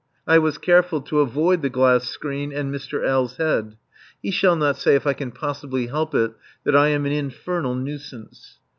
I 0.25 0.39
was 0.39 0.57
careful 0.57 1.01
to 1.01 1.19
avoid 1.19 1.61
the 1.61 1.69
glass 1.69 2.05
screen 2.09 2.51
and 2.51 2.73
Mr. 2.73 3.07
L.'s 3.07 3.37
head. 3.37 3.77
He 4.19 4.31
shall 4.31 4.55
not 4.55 4.77
say, 4.77 4.95
if 4.95 5.05
I 5.05 5.13
can 5.13 5.29
possibly 5.29 5.85
help 5.85 6.15
it, 6.15 6.33
that 6.63 6.75
I 6.75 6.87
am 6.87 7.05
an 7.05 7.11
infernal 7.11 7.75
nuisance. 7.75 8.57